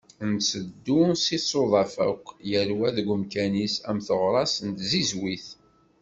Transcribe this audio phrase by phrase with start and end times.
[0.33, 5.47] Nteddu s yisuḍaf akk, yal wa deg umkan-is, am teɣrast n tzizwit.